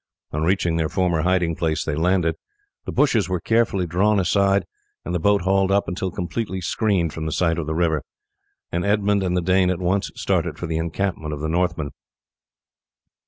On 0.31 0.41
reaching 0.41 0.77
their 0.77 0.89
former 0.89 1.21
hiding 1.21 1.55
place, 1.55 1.83
they 1.83 1.93
landed. 1.93 2.33
The 2.87 2.91
bushes 2.91 3.29
were 3.29 3.39
carefully 3.39 3.85
drawn 3.85 4.19
aside, 4.19 4.65
and 5.05 5.13
the 5.13 5.19
boat 5.19 5.41
hauled 5.43 5.71
up 5.71 5.87
until 5.87 6.09
completely 6.09 6.59
screened 6.59 7.13
from 7.13 7.29
sight 7.29 7.59
of 7.59 7.67
the 7.67 7.75
river, 7.75 8.01
and 8.71 8.83
Edmund 8.83 9.21
and 9.21 9.37
the 9.37 9.41
Dane 9.41 9.69
at 9.69 9.77
once 9.77 10.09
started 10.15 10.57
for 10.57 10.65
the 10.65 10.77
encampment 10.79 11.35
of 11.35 11.39
the 11.39 11.49
Northmen. 11.49 11.91